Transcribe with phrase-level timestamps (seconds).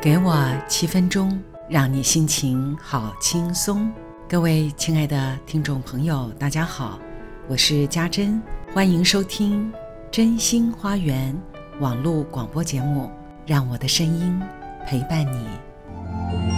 [0.00, 1.36] 给我七分钟，
[1.68, 3.92] 让你心情好轻松。
[4.28, 7.00] 各位亲爱的听众朋友，大家好，
[7.48, 8.40] 我是家珍，
[8.72, 9.72] 欢迎收听
[10.08, 11.34] 《真心花园》
[11.80, 13.10] 网络广播节目，
[13.44, 14.40] 让我的声音
[14.86, 16.57] 陪伴你。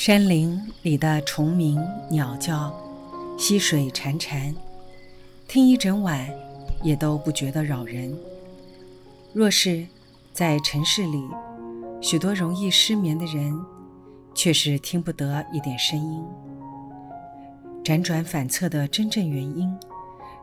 [0.00, 2.72] 山林里的虫鸣、鸟叫、
[3.36, 4.54] 溪水潺潺，
[5.48, 6.24] 听一整晚
[6.84, 8.16] 也都不觉得扰人。
[9.32, 9.84] 若是
[10.32, 11.20] 在城市里，
[12.00, 13.52] 许多容易失眠的人，
[14.36, 16.24] 却是听不得一点声音。
[17.82, 19.68] 辗转反侧的真正原因，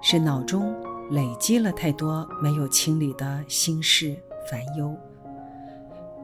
[0.02, 0.76] 是脑中
[1.12, 4.18] 累积了太多没有清理的心事
[4.52, 4.94] 烦忧。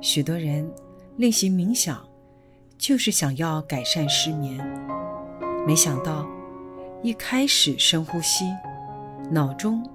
[0.02, 0.70] 许多人
[1.16, 2.11] 练习冥想。
[2.82, 4.60] 就是想要改善失眠，
[5.68, 6.26] 没想到
[7.04, 8.46] 一开始深呼吸，
[9.30, 9.88] 脑中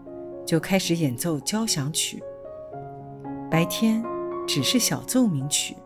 [0.46, 2.22] 就开始演奏交响曲。
[3.50, 4.04] 白天
[4.46, 5.76] 只是小奏鸣曲，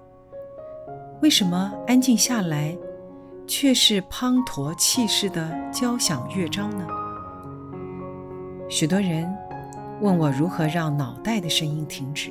[1.23, 2.77] 为什么安静下来
[3.47, 6.87] 却是滂沱气势的交响乐章呢？
[8.69, 9.27] 许多人
[10.03, 12.31] 问我如何让脑袋的声音停止，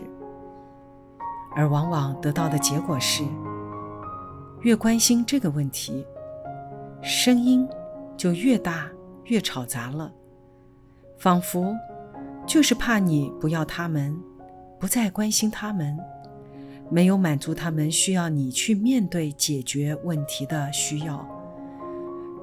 [1.56, 3.24] 而往往得到的结果是。
[4.62, 6.06] 越关心这个问题，
[7.02, 7.66] 声音
[8.18, 8.90] 就越大、
[9.26, 10.12] 越吵杂了，
[11.18, 11.74] 仿佛
[12.46, 14.14] 就是怕你不要他们，
[14.78, 15.98] 不再关心他们，
[16.90, 21.26] 没有满足他们需要你去面对、解决问题的需要。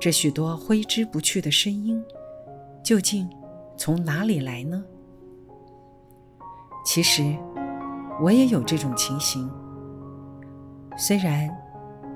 [0.00, 2.02] 这许多挥之不去的声音，
[2.82, 3.28] 究竟
[3.76, 4.82] 从哪里来呢？
[6.86, 7.36] 其实
[8.22, 9.50] 我也有这种情形，
[10.96, 11.54] 虽然。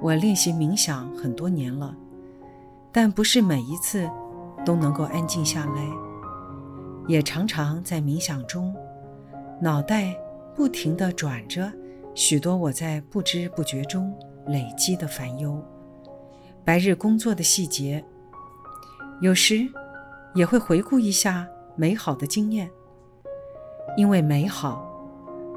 [0.02, 1.94] 我练习冥想很多年了，
[2.90, 4.08] 但不是每一次
[4.64, 5.86] 都能够安静下来，
[7.06, 8.74] 也常常在冥想中，
[9.60, 10.16] 脑袋
[10.56, 11.70] 不停地转着
[12.14, 14.14] 许多我在不知不觉中
[14.46, 15.62] 累积的烦忧，
[16.64, 18.02] 白日工作的细节，
[19.20, 19.68] 有时
[20.34, 21.46] 也会回顾一下
[21.76, 22.70] 美好的经验，
[23.98, 24.82] 因为美好，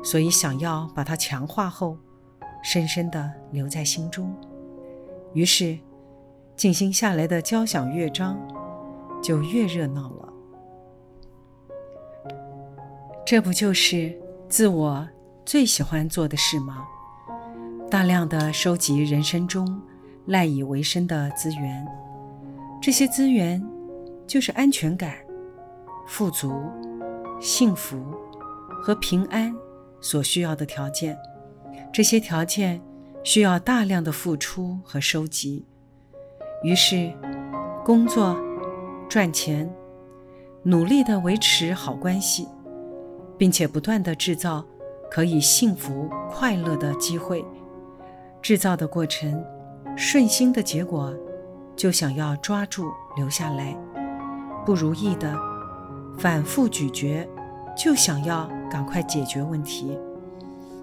[0.04, 1.98] 所以想要把它强化后。
[2.64, 4.34] 深深地留在心中，
[5.34, 5.78] 于是
[6.56, 8.40] 静心下来的交响乐章
[9.22, 10.34] 就越热闹了。
[13.26, 15.08] 这不就是自我
[15.46, 16.86] 最喜欢做的事吗？
[17.92, 19.82] 大量的收集人生中
[20.28, 21.86] 赖以为生的资源，
[22.82, 23.62] 这些资源
[24.26, 25.16] 就是安全感、
[26.08, 26.64] 富足、
[27.42, 28.02] 幸福
[28.82, 29.54] 和平安
[30.00, 31.18] 所需要的条件。
[31.94, 32.82] 这些条件
[33.24, 35.64] 需要大量的付出和收集，
[36.64, 37.14] 于是，
[37.86, 38.36] 工作、
[39.08, 39.72] 赚钱，
[40.64, 42.48] 努力的维持好关系，
[43.38, 44.66] 并且不断的制造
[45.12, 47.46] 可以幸福快乐的机会。
[48.42, 49.46] 制造的过程，
[49.96, 51.14] 顺心的结果，
[51.76, 53.78] 就想要抓住留下来；
[54.66, 55.38] 不如意的，
[56.18, 57.30] 反复咀嚼，
[57.78, 59.96] 就想要赶快解决问题，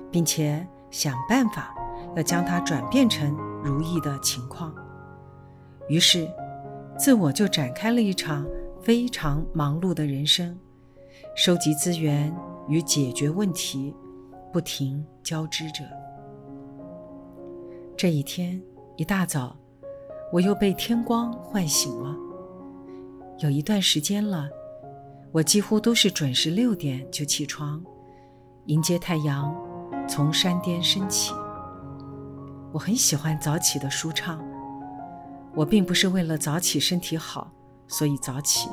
[0.08, 0.64] 并且。
[0.90, 1.74] 想办法
[2.16, 4.74] 要将它转变成如意的情况，
[5.88, 6.28] 于是
[6.98, 8.46] 自我就展开了一场
[8.82, 10.58] 非常忙碌的人生，
[11.36, 12.34] 收集资源
[12.68, 13.94] 与解决问题
[14.52, 15.84] 不停交织着。
[17.96, 18.60] 这一天
[18.96, 19.56] 一大早，
[20.32, 22.16] 我又被天光唤醒了。
[23.38, 24.48] 有一段时间了，
[25.32, 27.82] 我几乎都是准时六点就起床，
[28.66, 29.69] 迎接太阳。
[30.10, 31.32] 从山巅升起，
[32.72, 34.44] 我很喜欢早起的舒畅。
[35.54, 37.48] 我并不是为了早起身体好，
[37.86, 38.68] 所以早起。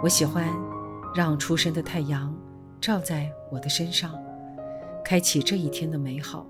[0.00, 0.46] 我喜欢
[1.12, 2.32] 让初升的太阳
[2.80, 4.14] 照在我的身上，
[5.04, 6.46] 开启这一天的美好。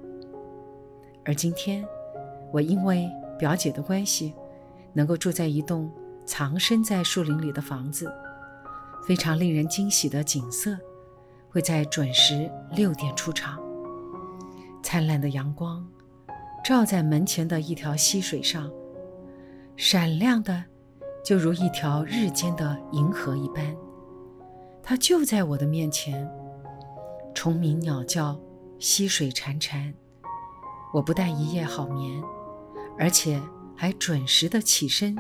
[1.25, 1.83] 而今天，
[2.53, 4.35] 我因为表姐的关系，
[4.93, 5.91] 能够住在一栋
[6.27, 8.13] 藏身在树林里的房子，
[9.07, 10.77] 非常令人惊喜的景色，
[11.49, 13.59] 会在准时六点出场。
[14.83, 15.87] 灿烂的阳光
[16.65, 18.71] 照在门前的一条溪水上，
[19.77, 20.65] 闪亮的，
[21.25, 23.77] 就如一条日间的银河一般。
[24.83, 26.29] 它就在我的面前，
[27.35, 28.39] 虫鸣鸟叫，
[28.79, 29.93] 溪水潺潺。
[30.95, 32.23] 我不但一夜好眠，
[32.99, 33.41] 而且
[33.77, 35.15] 还准时的起身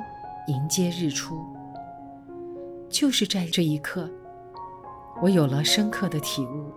[0.46, 1.44] 迎接日出。
[2.88, 4.10] 就是在这一刻，
[5.20, 6.72] 我有了深刻的体悟。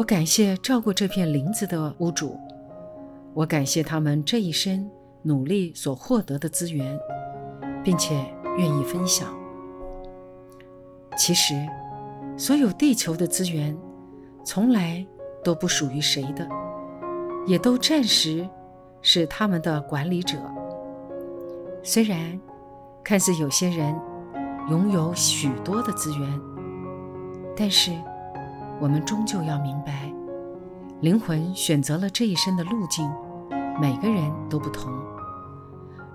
[0.00, 2.34] 我感谢照顾这片林子的屋主，
[3.34, 6.98] 我感谢他们这一生努力所获得的资源，
[7.84, 8.14] 并且
[8.56, 9.28] 愿意分享。
[11.18, 11.54] 其实，
[12.34, 13.76] 所有地球的资源，
[14.42, 15.06] 从来
[15.44, 16.48] 都不属于谁的，
[17.46, 18.48] 也都暂时
[19.02, 20.38] 是他们的管理者。
[21.82, 22.40] 虽然
[23.04, 23.94] 看似有些人
[24.70, 26.40] 拥有许多的资源，
[27.54, 27.92] 但是
[28.80, 30.10] 我们终究要明白，
[31.02, 33.06] 灵魂选择了这一生的路径，
[33.78, 34.90] 每个人都不同。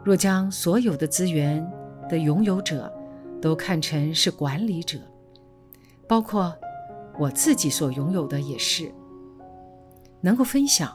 [0.04, 1.64] 若将所有的资源
[2.10, 2.92] 的拥有者
[3.40, 4.98] 都看成是管理者，
[6.08, 6.56] 包括
[7.20, 8.92] 我自己所拥有的也是，
[10.22, 10.92] 能够分享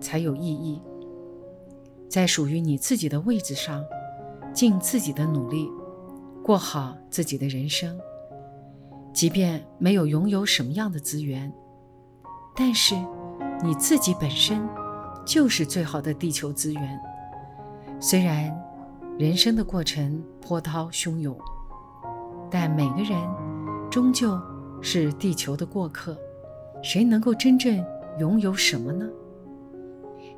[0.00, 0.82] 才有意义。
[2.08, 3.84] 在属于你自己的位置上，
[4.52, 5.70] 尽自己的努力，
[6.42, 7.96] 过好自己的人生。
[9.16, 11.50] 即便没有拥有什么样的资源，
[12.54, 12.94] 但是
[13.64, 14.68] 你自己本身
[15.24, 17.00] 就是最好的地球资源。
[17.98, 18.54] 虽然
[19.18, 21.34] 人生的过程波涛汹涌，
[22.50, 23.18] 但每个人
[23.90, 24.38] 终究
[24.82, 26.14] 是地球的过客。
[26.82, 27.82] 谁能够真正
[28.18, 29.08] 拥有什么呢？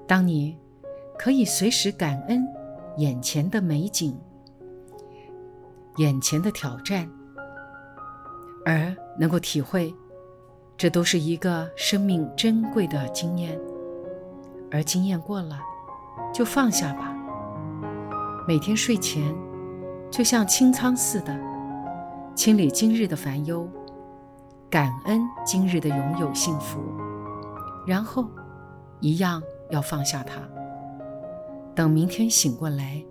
[0.06, 0.56] 当你
[1.18, 2.46] 可以随时感恩
[2.96, 4.16] 眼前的美景、
[5.96, 7.10] 眼前的挑战，
[8.68, 9.94] 而能够体会
[10.76, 13.58] 这都是一个生命珍贵的经验，
[14.70, 15.58] 而经验过了，
[16.34, 17.16] 就放下吧。
[18.46, 19.34] 每天睡前，
[20.10, 21.34] 就像清仓似的，
[22.34, 23.66] 清理今日的烦忧，
[24.68, 26.78] 感恩今日的拥有幸福，
[27.86, 28.28] 然后
[29.00, 30.42] 一样要放下它。
[31.74, 33.02] 等明天醒过来，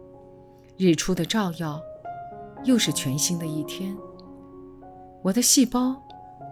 [0.78, 1.82] 日出的照耀，
[2.64, 3.98] 又是全新的一天。
[5.28, 5.94] 我的细胞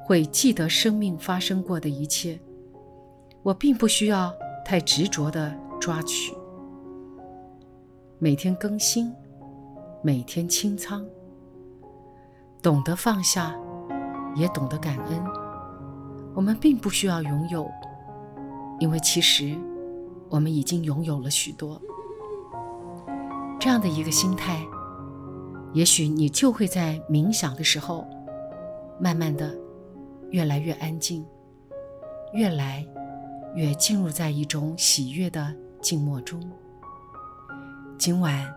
[0.04, 2.38] 会记得生命发生过的一切，
[3.42, 4.34] 我并不需要
[4.66, 6.36] 太执着地抓取。
[8.20, 9.14] 每天更新，
[10.04, 11.06] 每天清仓，
[12.62, 13.56] 懂得放下，
[14.36, 15.24] 也懂得感恩。
[16.34, 17.72] 我们并不需要拥有，
[18.82, 19.58] 因为其实
[20.28, 21.82] 我们已经拥有了许多。
[23.58, 24.62] 这样的一个心态，
[25.72, 28.06] 也许你就会在冥想的时候，
[29.00, 29.56] 慢慢的
[30.32, 31.26] 越来越安静，
[32.34, 32.86] 越来
[33.56, 36.42] 越进入在一种喜悦的静默中。
[37.98, 38.54] 今晚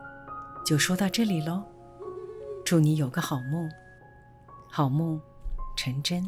[0.64, 1.62] 就说到这里喽，
[2.64, 3.70] 祝你有个好梦，
[4.68, 5.20] 好梦
[5.76, 6.24] 成真。